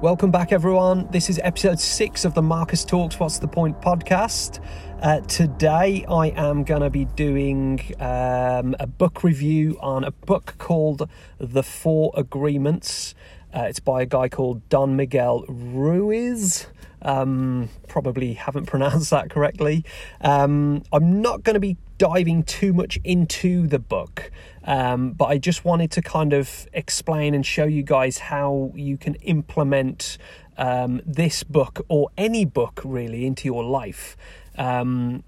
[0.00, 1.08] Welcome back, everyone.
[1.10, 4.64] This is episode six of the Marcus Talks What's the Point podcast.
[5.02, 10.54] Uh, today, I am going to be doing um, a book review on a book
[10.58, 13.16] called The Four Agreements.
[13.54, 16.66] Uh, it's by a guy called Don Miguel Ruiz.
[17.00, 19.84] Um, probably haven't pronounced that correctly.
[20.20, 24.30] Um, I'm not going to be diving too much into the book,
[24.64, 28.96] um, but I just wanted to kind of explain and show you guys how you
[28.96, 30.18] can implement
[30.56, 34.16] um, this book or any book really into your life.
[34.56, 35.22] Um,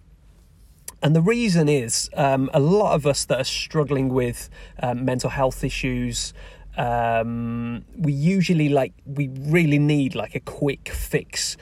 [1.03, 4.51] and the reason is um, a lot of us that are struggling with
[4.83, 6.35] um, mental health issues,
[6.77, 11.57] um, we usually like we really need like a quick fix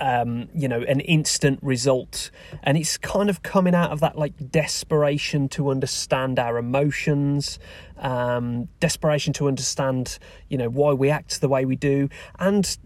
[0.00, 2.30] um, you know an instant result.
[2.62, 7.58] And it's kind of coming out of that like desperation to understand our emotions
[7.98, 12.08] um, desperation to understand you know why we act the way we do.
[12.38, 12.76] And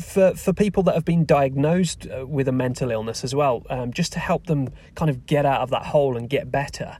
[0.00, 3.92] for for people that have been diagnosed uh, with a mental illness as well um,
[3.92, 6.98] just to help them kind of get out of that hole and get better.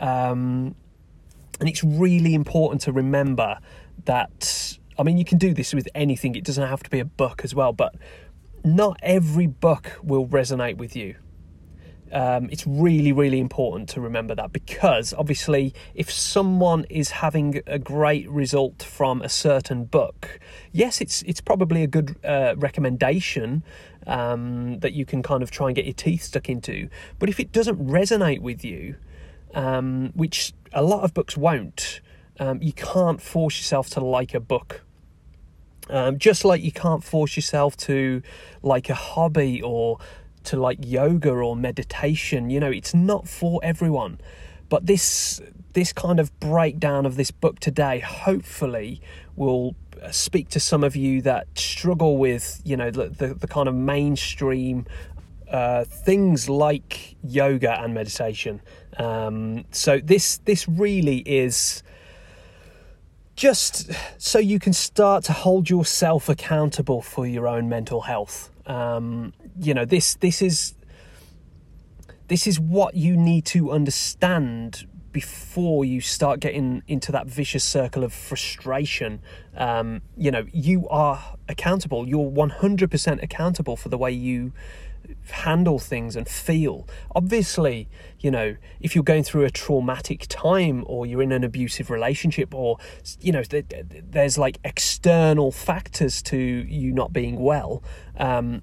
[0.00, 0.74] Um,
[1.60, 3.58] and it's really important to remember
[4.04, 7.04] that, I mean, you can do this with anything, it doesn't have to be a
[7.04, 7.94] book as well, but
[8.64, 11.16] not every book will resonate with you.
[12.12, 17.78] Um, it's really, really important to remember that because obviously, if someone is having a
[17.78, 20.38] great result from a certain book,
[20.72, 23.64] yes, it's it's probably a good uh, recommendation
[24.06, 26.88] um, that you can kind of try and get your teeth stuck into.
[27.18, 28.96] But if it doesn't resonate with you,
[29.54, 32.00] um, which a lot of books won't.
[32.38, 34.82] Um, you can't force yourself to like a book.
[35.88, 38.22] Um, just like you can't force yourself to
[38.62, 39.98] like a hobby or
[40.44, 42.50] to like yoga or meditation.
[42.50, 44.20] You know, it's not for everyone.
[44.68, 45.40] But this
[45.72, 49.00] this kind of breakdown of this book today, hopefully,
[49.36, 49.76] will
[50.10, 53.74] speak to some of you that struggle with you know the the, the kind of
[53.74, 54.86] mainstream
[55.50, 58.60] uh, things like yoga and meditation.
[58.98, 61.82] Um, so this this really is
[63.36, 68.50] just so you can start to hold yourself accountable for your own mental health.
[68.66, 70.74] Um, you know this this is
[72.28, 78.04] this is what you need to understand before you start getting into that vicious circle
[78.04, 79.20] of frustration.
[79.56, 82.08] Um, you know you are accountable.
[82.08, 84.52] You're 100% accountable for the way you
[85.30, 86.88] handle things and feel.
[87.14, 87.88] Obviously,
[88.20, 92.54] you know, if you're going through a traumatic time or you're in an abusive relationship
[92.54, 92.78] or,
[93.20, 97.82] you know, there's like external factors to you not being well,
[98.18, 98.62] um,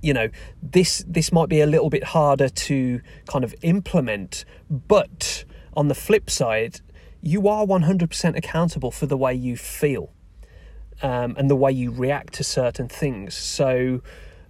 [0.00, 0.28] you know,
[0.62, 5.44] this this might be a little bit harder to kind of implement, but
[5.76, 6.80] on the flip side,
[7.20, 10.12] you are 100% accountable for the way you feel
[11.02, 13.36] um, and the way you react to certain things.
[13.36, 14.02] So,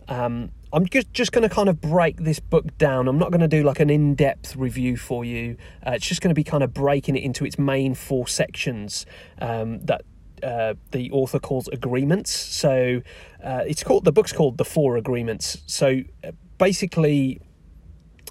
[0.06, 3.08] um, I'm just, just going to kind of break this book down.
[3.08, 5.56] I'm not going to do like an in depth review for you.
[5.86, 9.06] Uh, it's just going to be kind of breaking it into its main four sections
[9.40, 10.02] um, that
[10.42, 12.30] uh, the author calls agreements.
[12.30, 13.02] So
[13.42, 15.62] uh, it's called the book's called the Four Agreements.
[15.66, 17.40] So uh, basically,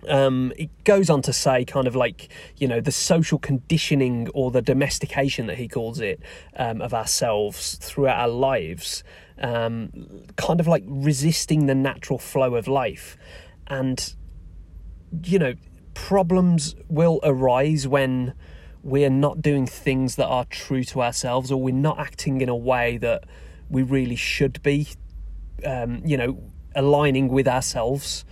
[0.08, 4.52] um, it goes on to say, kind of like, you know, the social conditioning or
[4.52, 6.22] the domestication that he calls it
[6.56, 9.04] um, of ourselves throughout our lives,
[9.40, 9.92] um,
[10.36, 13.18] kind of like resisting the natural flow of life.
[13.68, 14.16] And,
[15.24, 15.54] you know,
[15.94, 18.34] problems will arise when
[18.84, 22.56] we're not doing things that are true to ourselves or we're not acting in a
[22.56, 23.26] way that
[23.70, 24.88] we really should be,
[25.66, 26.42] um, you know,
[26.76, 28.24] aligning with ourselves.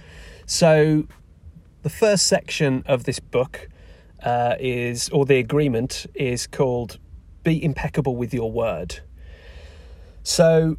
[0.46, 1.08] So,
[1.82, 3.68] the first section of this book
[4.24, 7.00] uh, is, or the agreement is called
[7.44, 9.02] Be Impeccable with Your Word.
[10.24, 10.78] So,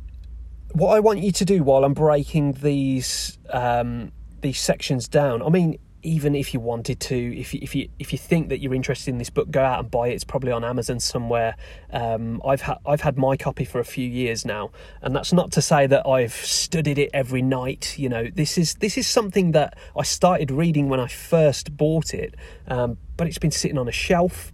[0.77, 5.49] what I want you to do while I'm breaking these um, these sections down, I
[5.49, 8.75] mean, even if you wanted to, if you, if you if you think that you're
[8.75, 10.13] interested in this book, go out and buy it.
[10.13, 11.57] It's probably on Amazon somewhere.
[11.91, 14.71] Um, I've had I've had my copy for a few years now,
[15.01, 17.99] and that's not to say that I've studied it every night.
[17.99, 22.13] You know, this is this is something that I started reading when I first bought
[22.13, 22.35] it,
[22.69, 24.53] um, but it's been sitting on a shelf.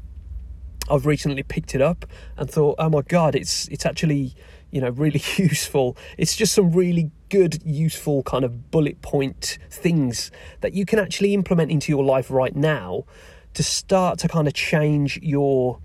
[0.89, 4.37] I've recently picked it up and thought, oh my god, it's it's actually
[4.73, 5.97] you know really useful.
[6.19, 11.33] It's just some really good, useful kind of bullet point things that you can actually
[11.35, 13.05] implement into your life right now
[13.55, 15.79] to start to kind of change your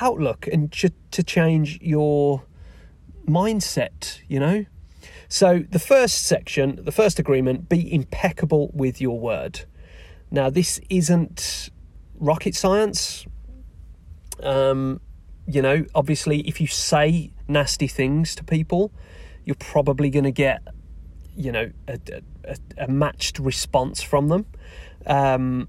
[0.00, 2.44] outlook and to, to change your
[3.26, 4.66] mindset, you know?
[5.28, 9.64] So, the first section, the first agreement, be impeccable with your word.
[10.30, 11.70] Now, this isn't
[12.18, 13.26] rocket science.
[14.42, 15.00] Um,
[15.46, 18.92] you know, obviously, if you say nasty things to people,
[19.44, 20.62] you're probably going to get,
[21.36, 21.98] you know, a,
[22.44, 24.46] a, a, matched response from them.
[25.06, 25.68] Um,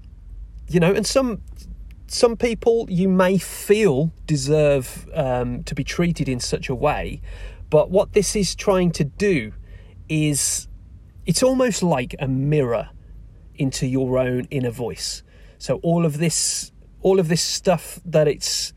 [0.68, 1.40] you know, and some
[2.08, 7.20] some people you may feel deserve um, to be treated in such a way,
[7.70, 9.52] but what this is trying to do
[10.08, 10.68] is
[11.26, 12.88] it's almost like a mirror
[13.54, 15.22] into your own inner voice.
[15.58, 16.72] So all of this,
[17.02, 18.72] all of this stuff that it's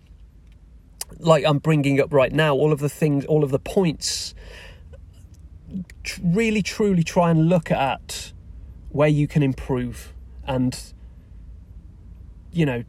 [1.20, 4.34] like I'm bringing up right now, all of the things, all of the points,
[6.22, 8.34] really truly try and look at
[8.90, 10.14] where you can improve
[10.46, 10.94] and
[12.52, 12.84] you know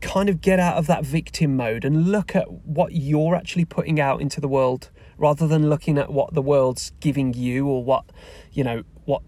[0.00, 3.98] kind of get out of that victim mode and look at what you're actually putting
[3.98, 8.04] out into the world rather than looking at what the world's giving you or what
[8.52, 9.22] you know what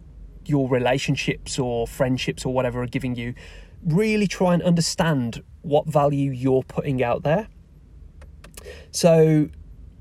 [0.45, 3.35] your relationships or friendships or whatever are giving you.
[3.85, 7.49] Really try and understand what value you're putting out there
[8.91, 9.49] so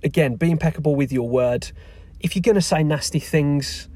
[0.04, 1.72] again be impeccable with your word
[2.20, 3.88] if you're going to say nasty things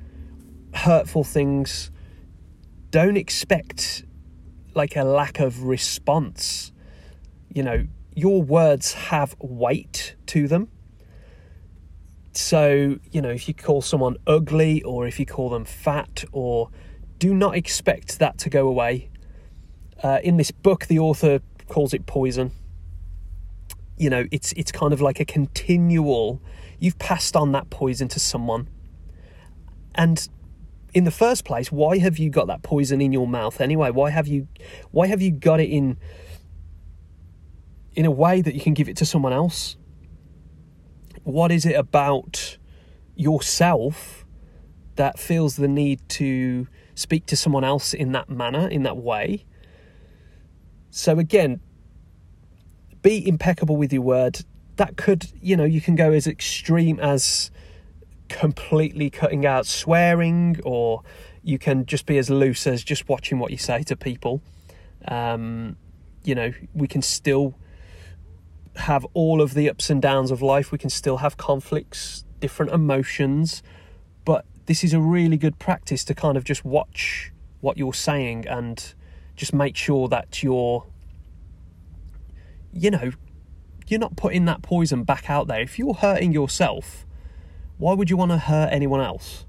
[0.74, 1.92] hurtful things
[2.94, 4.04] don't expect
[4.75, 6.71] like a lack of response.
[7.51, 10.69] You know, your words have weight to them.
[12.33, 16.69] So, you know, if you call someone ugly or if you call them fat or
[17.19, 19.10] do not expect that to go away.
[20.04, 21.39] Uh, in this book, the author
[21.69, 22.51] calls it poison.
[24.04, 26.42] You know, it's it's kind of like a continual.
[26.78, 28.68] You've passed on that poison to someone,
[29.96, 30.28] and
[30.94, 33.92] in the first place, why have you got that poison in your mouth anyway?
[33.92, 34.50] Why have you
[34.92, 35.96] why have you got it in
[37.96, 39.78] in a way that you can give it to someone else?
[41.24, 42.58] What is it about
[43.16, 44.26] yourself
[44.98, 49.46] that feels the need to speak to someone else in that manner, in that way?
[50.90, 51.62] So again,
[53.04, 54.44] be impeccable with your word.
[54.78, 57.52] That could, you know, you can go as extreme as
[58.30, 61.04] completely cutting out swearing, or
[61.44, 64.42] you can just be as loose as just watching what you say to people.
[65.08, 65.78] Um,
[66.24, 67.54] you know, we can still
[68.76, 70.72] have all of the ups and downs of life.
[70.72, 73.62] We can still have conflicts, different emotions,
[74.26, 78.48] but this is a really good practice to kind of just watch what you're saying
[78.48, 78.94] and
[79.36, 80.86] just make sure that you're,
[82.74, 83.12] you know,
[83.88, 85.62] you're not putting that poison back out there.
[85.62, 87.06] If you're hurting yourself,
[87.78, 89.46] why would you want to hurt anyone else?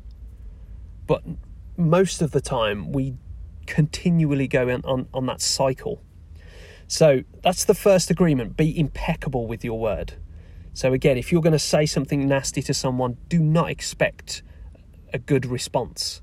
[1.07, 1.23] But
[1.77, 3.15] most of the time, we
[3.67, 6.03] continually go on, on, on that cycle.
[6.87, 10.15] So that's the first agreement be impeccable with your word.
[10.75, 14.43] So, again, if you're going to say something nasty to someone, do not expect
[15.13, 16.21] a good response.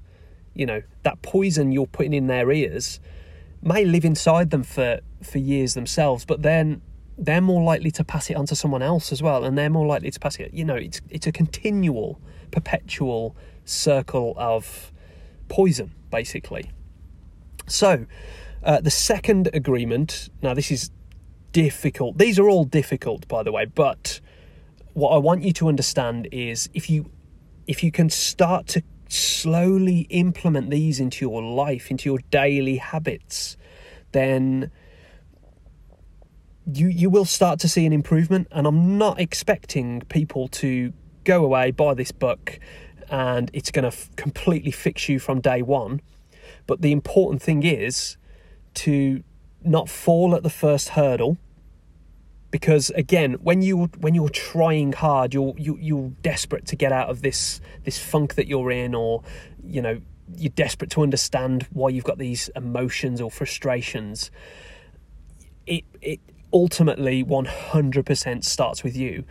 [0.53, 3.00] You know, that poison you're putting in their ears
[3.62, 6.81] may live inside them for, for years themselves, but then
[7.18, 9.86] they're more likely to pass it on to someone else as well, and they're more
[9.86, 10.54] likely to pass it.
[10.54, 12.19] You know, it's it's a continual,
[12.52, 13.36] perpetual
[13.66, 14.92] circle of
[15.50, 16.72] poison, basically.
[17.68, 18.06] So,
[18.63, 20.30] uh, the second agreement.
[20.42, 20.92] Now, this is
[21.52, 22.18] difficult.
[22.18, 23.66] These are all difficult, by the way.
[23.66, 24.19] But
[24.94, 27.12] what I want you to understand is if you
[27.68, 33.58] if you can start to slowly implement these into your life, into your daily habits,
[34.13, 34.72] then
[36.74, 41.44] you you will start to see an improvement and I'm not expecting people to go
[41.44, 42.60] away buy this book
[43.10, 46.01] and it's going to f- completely fix you from day 1
[46.68, 48.18] but the important thing is
[48.75, 49.24] to
[49.63, 51.38] not fall at the first hurdle
[52.50, 57.10] because again when you when you're trying hard you're you, you're desperate to get out
[57.10, 59.24] of this this funk that you're in or
[59.63, 60.01] you know
[60.38, 64.32] you're desperate to understand why you've got these emotions or frustrations.
[65.66, 66.20] It it
[66.53, 69.24] ultimately 100% starts with you.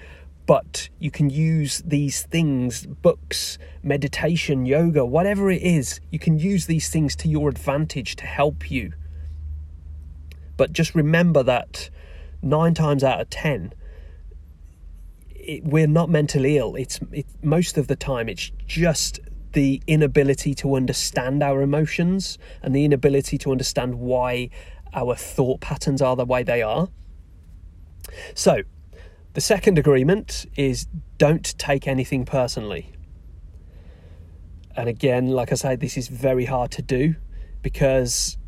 [0.47, 6.67] But you can use these things, books, meditation, yoga, whatever it is, you can use
[6.67, 8.93] these things to your advantage to help you.
[10.57, 11.89] But just remember that
[12.43, 13.73] nine times out of ten,
[15.31, 16.75] it, we're not mentally ill.
[16.75, 19.21] It's it, most of the time it's just
[19.53, 24.51] the inability to understand our emotions and the inability to understand why
[24.93, 26.89] our thought patterns are the way they are.
[28.35, 28.63] So,
[29.35, 30.87] the second agreement is
[31.19, 32.93] don't take anything personally.
[34.77, 37.17] And again, like I say, this is very hard to do
[37.63, 38.39] because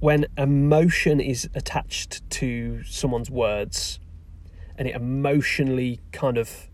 [0.00, 4.00] when emotion is attached to someone's words
[4.76, 6.68] and it emotionally kind of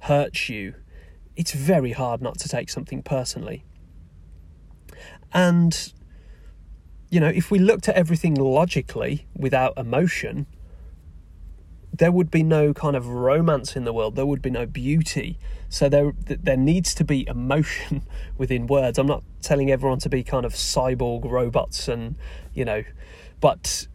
[0.00, 0.74] hurts you,
[1.36, 3.64] it's very hard not to take something personally.
[5.32, 5.92] And,
[7.10, 10.46] you know, if we looked at everything logically without emotion,
[11.92, 14.16] there would be no kind of romance in the world.
[14.16, 15.38] There would be no beauty.
[15.68, 18.02] So there there needs to be emotion
[18.38, 18.98] within words.
[18.98, 22.16] I'm not telling everyone to be kind of cyborg robots and
[22.54, 22.84] you know,
[23.40, 23.86] but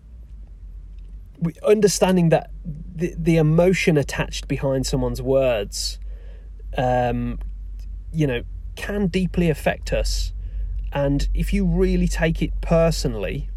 [1.65, 2.51] understanding that
[2.95, 5.99] the the emotion attached behind someone's words,
[6.77, 7.39] um,
[8.11, 8.43] you know,
[8.75, 10.33] can deeply affect us.
[10.93, 13.49] And if you really take it personally,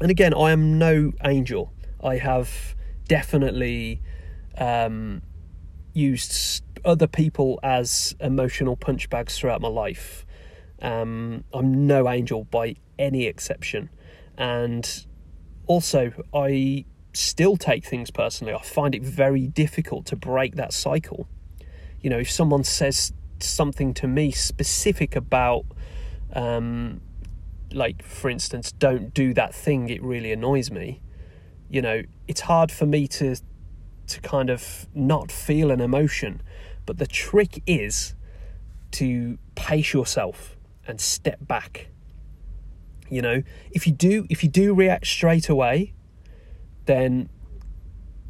[0.00, 1.72] and again, I am no angel.
[2.02, 2.74] I have
[3.10, 4.00] definitely
[4.56, 5.20] um,
[5.94, 10.24] used other people as emotional punch bags throughout my life.
[10.80, 13.90] Um, I'm no angel by any exception.
[14.38, 15.06] And
[15.66, 18.54] also, I still take things personally.
[18.54, 21.26] I find it very difficult to break that cycle.
[22.00, 25.64] You know, if someone says something to me specific about,
[26.32, 27.00] um,
[27.72, 31.02] like, for instance, don't do that thing, it really annoys me.
[31.70, 33.36] You know, it's hard for me to
[34.08, 36.42] to kind of not feel an emotion.
[36.84, 38.14] But the trick is
[38.92, 41.88] to pace yourself and step back.
[43.08, 45.94] You know, if you do if you do react straight away,
[46.86, 47.28] then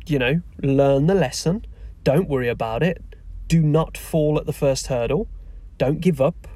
[0.07, 1.65] you know, learn the lesson.
[2.05, 3.03] Don't worry about it.
[3.47, 5.29] Do not fall at the first hurdle.
[5.79, 6.47] Don't give up.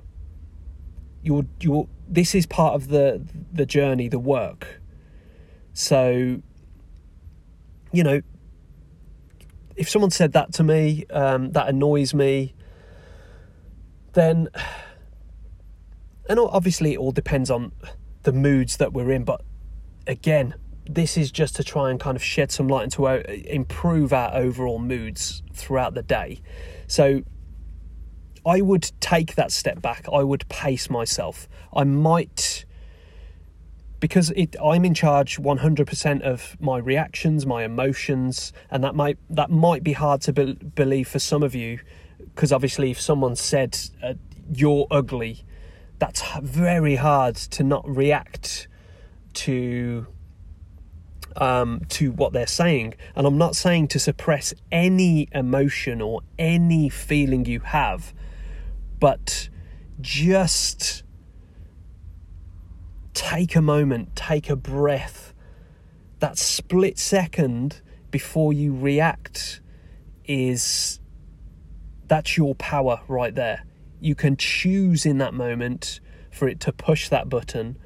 [1.22, 4.80] You're you're this is part of the the journey, the work.
[5.72, 6.42] So
[7.94, 8.20] you know,
[9.76, 12.54] if someone said that to me, um, that annoys me,
[14.12, 14.48] then,
[16.28, 17.72] and obviously it all depends on
[18.22, 19.42] the moods that we're in, but
[20.06, 20.54] again,
[20.86, 24.34] this is just to try and kind of shed some light into our, improve our
[24.34, 26.40] overall moods throughout the day.
[26.86, 27.22] So
[28.46, 30.06] I would take that step back.
[30.12, 31.48] I would pace myself.
[31.74, 32.63] I might
[34.04, 39.50] because it, I'm in charge 100% of my reactions, my emotions, and that might that
[39.50, 41.80] might be hard to be, believe for some of you,
[42.18, 44.12] because obviously if someone said uh,
[44.52, 45.46] you're ugly,
[46.00, 48.68] that's very hard to not react
[49.32, 50.06] to
[51.38, 52.92] um, to what they're saying.
[53.16, 58.12] And I'm not saying to suppress any emotion or any feeling you have,
[59.00, 59.48] but
[60.02, 61.04] just
[63.14, 65.32] take a moment, take a breath.
[66.18, 67.80] That split second
[68.10, 69.60] before you react
[70.24, 71.00] is
[72.06, 73.64] that's your power right there.
[74.00, 77.78] You can choose in that moment for it to push that button,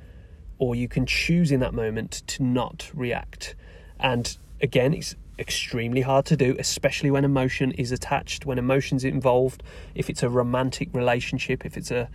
[0.58, 3.54] or you can choose in that moment to not react.
[4.00, 9.62] And again, it's extremely hard to do, especially when emotion is attached, when emotion's involved,
[9.94, 12.08] if it's a romantic relationship, if it's a,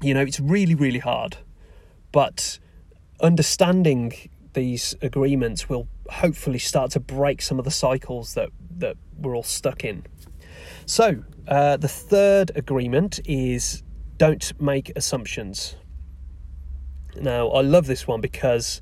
[0.00, 1.36] you know, it's really, really hard.
[2.16, 2.60] But
[3.20, 9.36] understanding these agreements will hopefully start to break some of the cycles that, that we're
[9.36, 10.02] all stuck in.
[10.86, 13.82] So, uh, the third agreement is
[14.16, 15.76] don't make assumptions.
[17.20, 18.80] Now, I love this one because,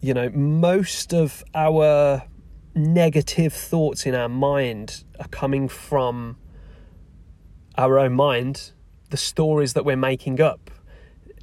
[0.00, 2.24] you know, most of our
[2.74, 6.36] negative thoughts in our mind are coming from
[7.78, 8.72] our own mind,
[9.08, 10.70] the stories that we're making up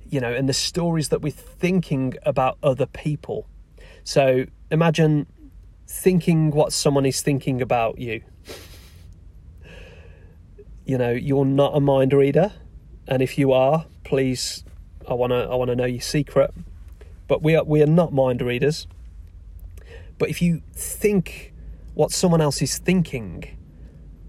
[0.09, 3.47] you know, and the stories that we're thinking about other people.
[4.03, 5.27] So imagine
[5.87, 8.21] thinking what someone is thinking about you.
[10.85, 12.51] You know, you're not a mind reader,
[13.07, 14.63] and if you are, please,
[15.07, 16.51] I wanna, I wanna know your secret.
[17.27, 18.87] But we are, we are not mind readers.
[20.17, 21.53] But if you think
[21.93, 23.57] what someone else is thinking,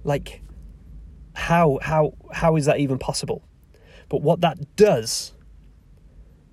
[0.04, 0.42] like,
[1.34, 3.42] how, how, how is that even possible?
[4.10, 5.32] But what that does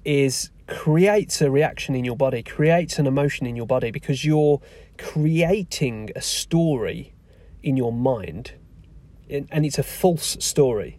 [0.08, 4.62] is creates a reaction in your body, creates an emotion in your body because you're
[4.98, 7.14] creating a story
[7.62, 8.54] in your mind
[9.30, 10.98] and it's a false story.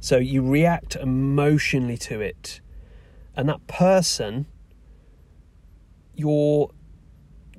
[0.00, 2.62] So you react emotionally to it,
[3.36, 4.46] and that person,
[6.14, 6.70] you're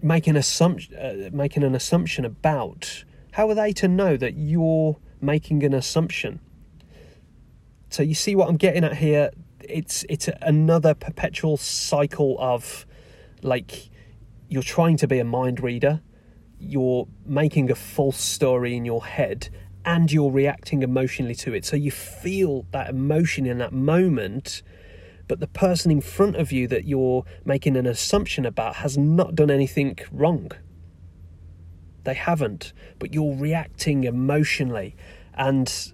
[0.01, 3.03] making assumption, uh, making an assumption about.
[3.33, 6.39] How are they to know that you're making an assumption?
[7.91, 9.29] So you see what I'm getting at here
[9.69, 12.85] it's it's another perpetual cycle of
[13.41, 13.89] like
[14.49, 16.01] you're trying to be a mind reader,
[16.59, 19.49] you're making a false story in your head,
[19.85, 21.65] and you're reacting emotionally to it.
[21.65, 24.61] So you feel that emotion in that moment,
[25.27, 29.35] but the person in front of you that you're making an assumption about has not
[29.35, 30.51] done anything wrong.
[32.03, 34.95] They haven't, but you're reacting emotionally.
[35.33, 35.93] And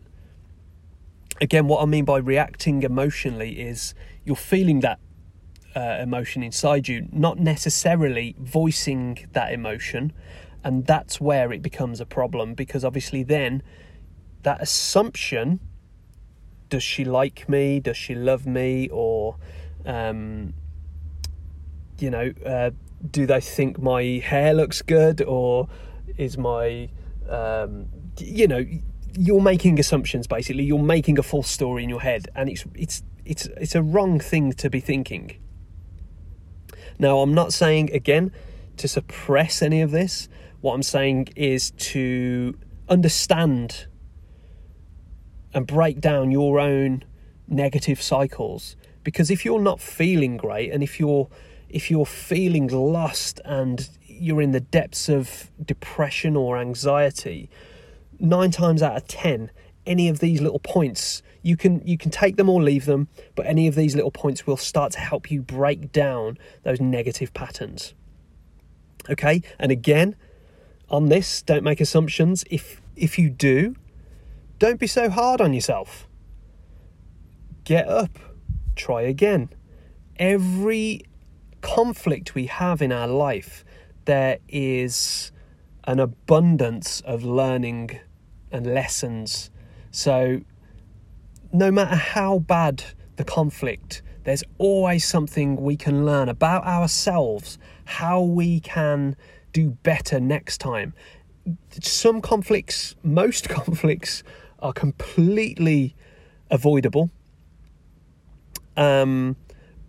[1.41, 3.93] again, what I mean by reacting emotionally is
[4.25, 4.99] you're feeling that
[5.75, 10.13] uh, emotion inside you, not necessarily voicing that emotion.
[10.63, 13.61] And that's where it becomes a problem because obviously, then
[14.43, 15.59] that assumption
[16.69, 17.79] does she like me?
[17.79, 18.89] Does she love me?
[18.91, 19.37] Or,
[19.85, 20.53] um,
[21.99, 22.71] you know, uh,
[23.09, 25.21] do they think my hair looks good?
[25.21, 25.69] Or
[26.17, 26.89] is my,
[27.29, 28.65] um, you know,
[29.17, 30.63] you're making assumptions basically.
[30.63, 34.19] You're making a false story in your head, and it's it's it's it's a wrong
[34.19, 35.37] thing to be thinking.
[36.99, 38.31] Now, I'm not saying again
[38.77, 40.29] to suppress any of this.
[40.61, 42.57] What I'm saying is to
[42.89, 43.87] understand
[45.53, 47.03] and break down your own
[47.47, 51.29] negative cycles because if you're not feeling great and if you're
[51.69, 57.49] if you're feeling lost and you're in the depths of depression or anxiety
[58.19, 59.51] 9 times out of 10
[59.85, 63.45] any of these little points you can you can take them or leave them but
[63.45, 67.93] any of these little points will start to help you break down those negative patterns.
[69.09, 69.41] Okay?
[69.57, 70.17] And again
[70.89, 72.43] on this don't make assumptions.
[72.51, 73.75] If if you do
[74.59, 76.05] don't be so hard on yourself.
[77.63, 78.19] Get up.
[78.75, 79.49] Try again.
[80.17, 81.03] Every
[81.61, 83.63] conflict we have in our life
[84.03, 85.31] there is
[85.85, 87.99] an abundance of learning
[88.51, 89.49] and lessons
[89.91, 90.41] so
[91.51, 92.83] no matter how bad
[93.15, 99.15] the conflict, there's always something we can learn about ourselves, how we can
[99.53, 100.93] do better next time.
[101.81, 104.23] Some conflicts, most conflicts,
[104.59, 105.95] are completely
[106.51, 107.09] avoidable.
[108.75, 109.35] Um,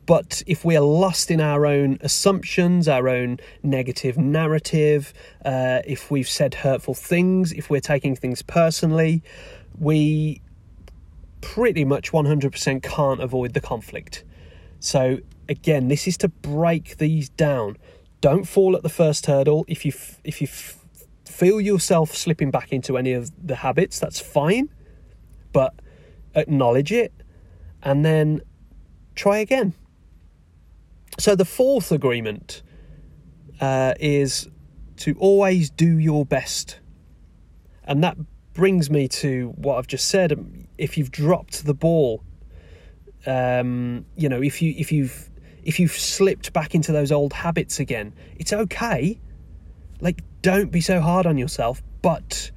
[0.09, 5.12] but if we are lost in our own assumptions, our own negative narrative,
[5.45, 9.23] uh, if we've said hurtful things, if we're taking things personally,
[9.79, 10.41] we
[11.43, 14.25] pretty much 100% can't avoid the conflict.
[14.81, 17.77] So, again, this is to break these down.
[18.23, 19.67] Don't fall at the first hurdle.
[19.69, 19.93] If you
[20.25, 20.47] if you
[21.26, 24.71] feel yourself slipping back into any of the habits, that's fine,
[25.52, 25.75] but
[26.35, 27.13] acknowledge it
[27.82, 28.41] and then
[29.15, 29.75] try again.
[31.19, 32.63] So the fourth agreement
[33.61, 34.49] uh, is
[34.99, 36.78] to always do your best,
[37.83, 38.17] and that
[38.52, 40.33] brings me to what I've just said.
[40.78, 42.23] If you've dropped the ball,
[43.26, 45.28] um, you know, if you if you've
[45.65, 49.21] if you've slipped back into those old habits again, it's okay.
[50.00, 52.52] Like, don't be so hard on yourself, but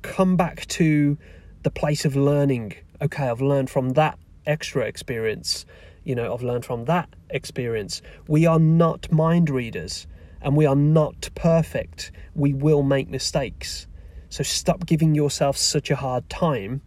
[0.00, 1.18] come back to
[1.62, 2.72] the place of learning.
[3.02, 5.66] Okay, I've learned from that extra experience.
[6.04, 8.02] You know, I've learned from that experience.
[8.26, 10.06] We are not mind readers
[10.40, 12.12] and we are not perfect.
[12.34, 13.86] We will make mistakes.
[14.28, 16.82] So stop giving yourself such a hard time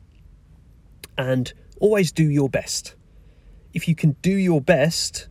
[1.17, 2.95] and always do your best.
[3.73, 5.27] If you can do your best,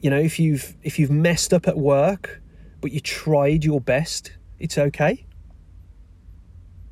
[0.00, 2.40] you know, if you've if you've messed up at work
[2.80, 5.26] but you tried your best, it's okay.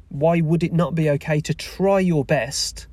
[0.08, 2.86] Why would it not be okay to try your best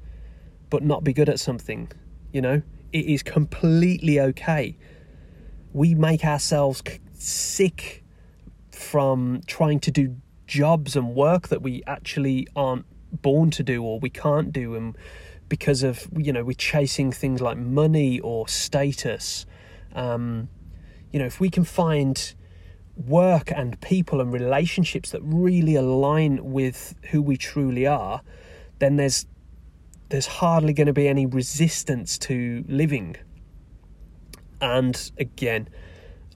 [0.70, 1.92] but not be good at something?
[2.32, 4.78] You know, it is completely okay.
[5.74, 6.82] We make ourselves
[7.14, 8.04] sick
[8.72, 10.16] from trying to do
[10.48, 12.86] jobs and work that we actually aren't
[13.22, 14.98] born to do or we can't do and
[15.48, 19.46] because of you know we're chasing things like money or status
[19.94, 20.48] um,
[21.12, 22.34] you know if we can find
[22.96, 28.22] work and people and relationships that really align with who we truly are
[28.80, 29.26] then there's
[30.10, 33.16] there's hardly going to be any resistance to living
[34.62, 35.70] and again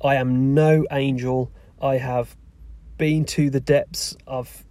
[0.03, 2.35] i am no angel i have
[2.97, 4.63] been to the depths, I've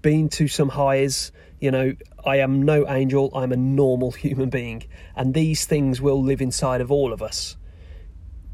[0.00, 1.32] been to some highs.
[1.60, 1.92] You know,
[2.24, 6.80] I am no angel, I'm a normal human being, and these things will live inside
[6.80, 7.56] of all of us.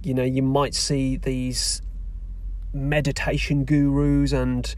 [0.03, 1.81] You know, you might see these
[2.73, 4.75] meditation gurus and,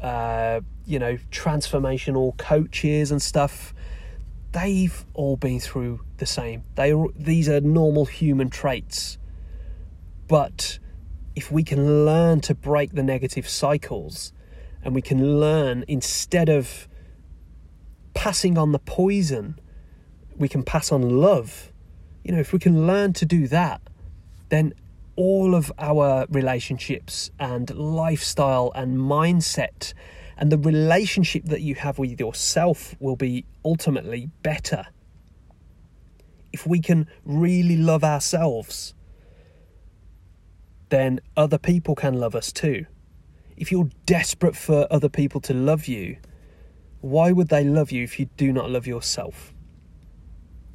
[0.00, 3.73] uh, you know, transformational coaches and stuff.
[4.54, 6.62] They've all been through the same.
[6.76, 9.18] They these are normal human traits,
[10.28, 10.78] but
[11.34, 14.32] if we can learn to break the negative cycles
[14.84, 16.86] and we can learn instead of
[18.14, 19.58] passing on the poison,
[20.36, 21.72] we can pass on love.
[22.22, 23.80] You know, if we can learn to do that,
[24.50, 24.72] then
[25.16, 29.94] all of our relationships and lifestyle and mindset
[30.36, 34.86] and the relationship that you have with yourself will be ultimately better.
[36.52, 38.94] If we can really love ourselves
[40.94, 42.86] then other people can love us too.
[43.56, 46.18] If you're desperate for other people to love you,
[47.00, 49.52] why would they love you if you do not love yourself?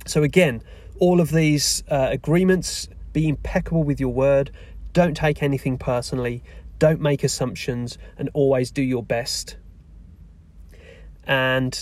[0.06, 0.62] So, again,
[1.00, 4.52] all of these uh, agreements, be impeccable with your word,
[4.92, 6.44] don't take anything personally,
[6.80, 9.58] don't make assumptions, and always do your best.
[11.26, 11.78] And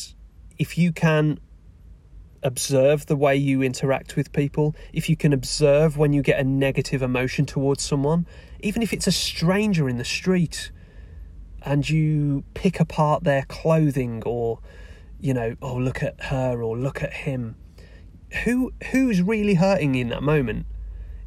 [0.57, 1.39] if you can
[2.43, 6.43] observe the way you interact with people, if you can observe when you get a
[6.43, 8.27] negative emotion towards someone,
[8.61, 10.71] even if it's a stranger in the street,
[11.61, 14.59] and you pick apart their clothing or
[15.19, 17.55] you know oh look at her or look at him
[18.43, 20.65] who who's really hurting in that moment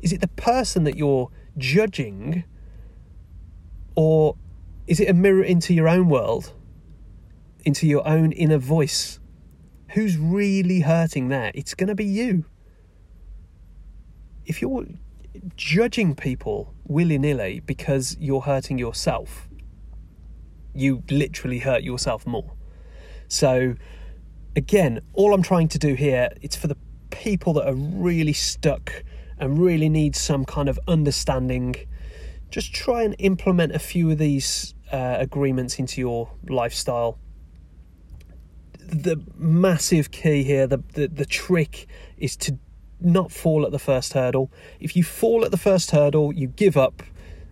[0.00, 2.44] is it the person that you're judging
[4.00, 4.36] or
[4.86, 6.52] is it a mirror into your own world
[7.64, 9.20] into your own inner voice
[9.90, 12.44] who's really hurting there it's going to be you
[14.46, 14.86] if you're
[15.56, 19.48] judging people willy-nilly because you're hurting yourself
[20.74, 22.52] you literally hurt yourself more.
[23.28, 23.74] So,
[24.56, 26.76] again, all I'm trying to do here, it's for the
[27.10, 29.04] people that are really stuck
[29.38, 31.76] and really need some kind of understanding.
[32.50, 37.18] Just try and implement a few of these uh, agreements into your lifestyle.
[38.78, 41.86] The massive key here, the, the, the trick
[42.16, 42.58] is to
[43.00, 44.50] not fall at the first hurdle.
[44.80, 47.02] If you fall at the first hurdle, you give up,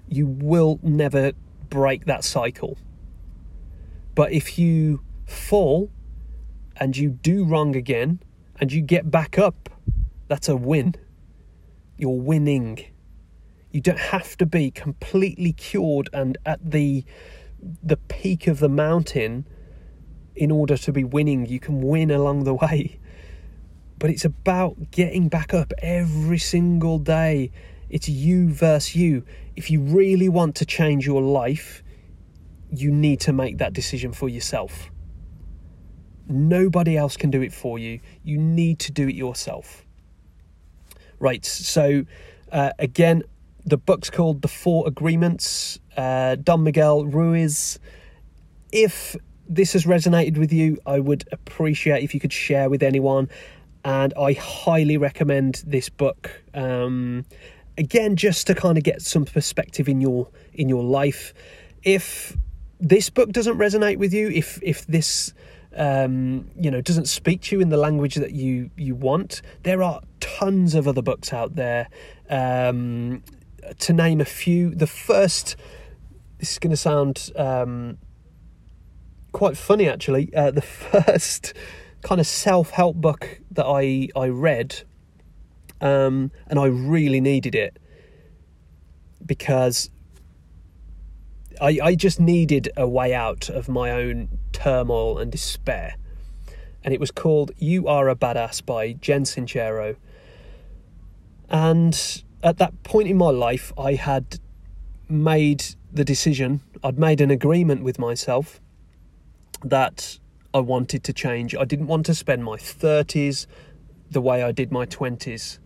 [0.09, 1.33] you will never
[1.71, 2.77] break that cycle.
[4.15, 5.91] But if you fall
[6.77, 8.21] and you do wrong again
[8.61, 9.71] and you get back up,
[10.27, 10.97] that's a win.
[11.97, 12.85] You're winning.
[13.71, 17.05] You don't have to be completely cured and at the
[17.83, 19.45] the peak of the mountain
[20.37, 21.47] in order to be winning.
[21.47, 22.99] You can win along the way.
[23.99, 27.51] But it's about getting back up every single day.
[27.91, 29.25] It's you versus you.
[29.57, 31.83] If you really want to change your life,
[32.71, 34.91] you need to make that decision for yourself.
[36.29, 38.01] Nobody else can do it for you.
[38.23, 39.85] You need to do it yourself.
[41.19, 42.05] Right, so
[42.53, 43.25] uh, again,
[43.69, 47.79] the book's called The Four Agreements, uh, Don Miguel Ruiz.
[48.73, 49.17] If
[49.49, 53.29] this has resonated with you, I would appreciate if you could share with anyone.
[53.85, 56.31] And I highly recommend this book.
[56.55, 57.25] Um,
[57.77, 61.33] again, just to kind of get some perspective in your in your life.
[61.83, 62.37] If
[62.81, 65.33] this book doesn't resonate with you, if if this
[65.77, 69.83] um, you know doesn't speak to you in the language that you you want, there
[69.83, 71.89] are tons of other books out there.
[72.29, 73.23] Um,
[73.79, 75.57] to name a few, the first
[76.39, 77.99] this is going to sound um,
[79.33, 80.35] quite funny actually.
[80.35, 81.55] Uh, the first
[82.03, 84.83] kind of self help book that I I read,
[85.81, 87.79] um, and I really needed it
[89.25, 89.91] because
[91.61, 95.97] I, I just needed a way out of my own turmoil and despair.
[96.85, 99.97] And it was called You Are a Badass by Jen Sincero.
[101.51, 104.39] And at that point in my life, I had
[105.09, 108.61] made the decision, I'd made an agreement with myself
[109.65, 110.19] that
[110.55, 111.55] I wanted to change.
[111.55, 113.47] I didn't want to spend my 30s
[114.11, 115.59] the way I did my 20s.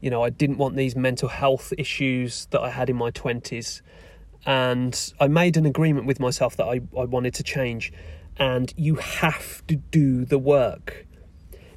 [0.00, 3.82] You know, I didn't want these mental health issues that I had in my 20s
[4.46, 7.92] and I made an agreement with myself that I, I wanted to change.
[8.36, 11.06] And you have to do the work.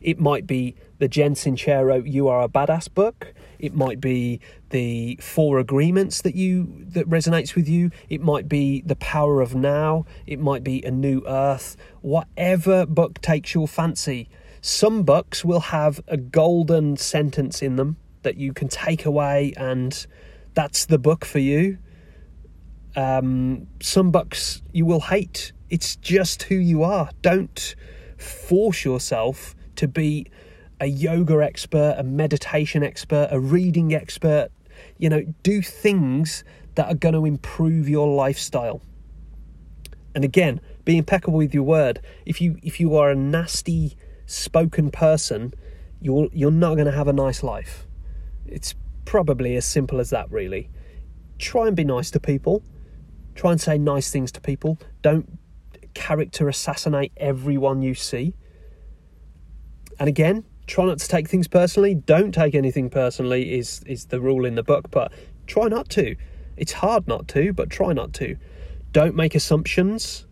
[0.01, 3.33] It might be the Jen Sincero "You Are a Badass" book.
[3.59, 4.39] It might be
[4.69, 7.91] the Four Agreements that you that resonates with you.
[8.07, 10.05] It might be the Power of Now.
[10.25, 11.75] It might be A New Earth.
[11.99, 14.29] Whatever book takes your fancy.
[14.61, 20.07] Some books will have a golden sentence in them that you can take away, and
[20.53, 21.79] that's the book for you.
[22.95, 25.51] Um, some books you will hate.
[25.69, 27.09] It's just who you are.
[27.21, 27.75] Don't
[28.17, 30.27] force yourself to be
[30.83, 34.49] a yoga expert, a meditation expert, a reading expert.
[34.97, 36.43] You know, do things
[36.75, 38.81] that are going to improve your lifestyle.
[40.13, 42.01] And again, be impeccable with your word.
[42.25, 45.53] If you if you are a nasty spoken person,
[46.01, 47.87] you're you're not going to have a nice life.
[48.45, 50.69] It's probably as simple as that really.
[51.39, 52.61] Try and be nice to people.
[53.35, 54.77] Try and say nice things to people.
[55.01, 55.39] Don't
[55.93, 58.33] character assassinate everyone you see.
[59.97, 61.95] And again, try not to take things personally.
[61.95, 65.11] Don't take anything personally is is the rule in the book, but
[65.47, 66.15] try not to.
[66.57, 68.37] It's hard not to, but try not to.
[68.91, 70.25] Don't make assumptions.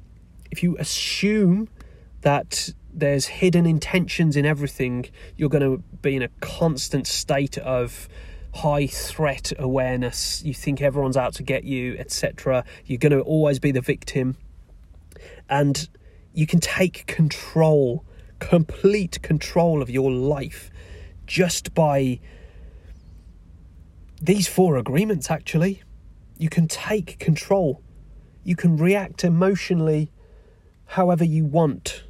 [0.52, 1.70] If you assume
[2.22, 8.08] that there's hidden intentions in everything, you're going to be in a constant state of
[8.54, 10.44] high threat awareness.
[10.44, 12.66] You think everyone's out to get you, etc.
[12.86, 14.38] You're going to always be the victim.
[15.50, 15.88] And
[16.34, 18.06] you can take control,
[18.42, 20.70] complete control of your life
[21.26, 22.20] just by
[24.22, 25.82] these four agreements, actually.
[26.38, 27.82] You can take control,
[28.44, 30.12] you can react emotionally
[30.86, 32.04] however you want.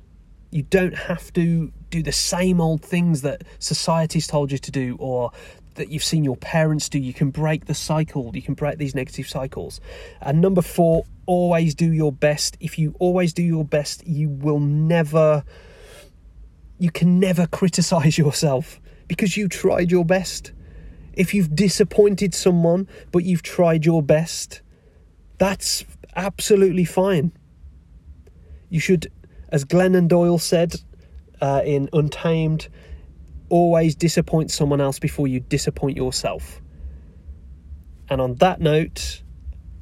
[0.50, 4.96] You don't have to do the same old things that society's told you to do
[5.00, 5.32] or
[5.76, 7.00] that you've seen your parents do.
[7.00, 9.80] You can break the cycle, you can break these negative cycles.
[10.22, 12.58] And number four, always do your best.
[12.60, 15.44] If you always do your best, you will never,
[16.82, 20.52] you can never criticize yourself because you tried your best.
[21.14, 24.64] If you've disappointed someone, but you've tried your best,
[25.38, 27.34] that's absolutely fine.
[28.70, 29.12] You should,
[29.50, 30.74] as Glennon Doyle said
[31.40, 32.68] uh, in Untamed,
[33.50, 36.64] always disappoint someone else before you disappoint yourself.
[38.10, 39.22] And on that note,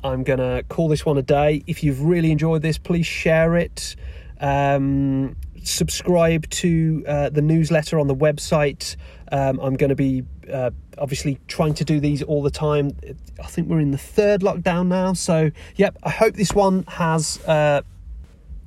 [0.04, 1.64] I'm going to call this one a day.
[1.66, 3.96] If you've really enjoyed this, please share it.
[4.42, 8.96] Um, subscribe to uh, the newsletter on the website.
[9.32, 12.92] Um, I'm going to be uh, obviously trying to do these all the time.
[13.42, 15.14] I think we're in the third lockdown now.
[15.14, 17.82] So, yep, I hope this one has uh,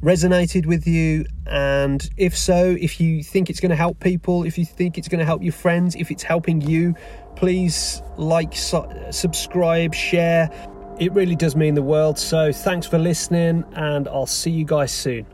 [0.03, 1.27] resonated with you.
[1.47, 5.09] And if so, if you think it's going to help people, if you think it's
[5.09, 6.95] going to help your friends, if it's helping you,
[7.37, 10.51] please like, su- subscribe, share.
[11.01, 12.19] It really does mean the world.
[12.19, 15.27] So, thanks for listening, and I'll see you guys soon.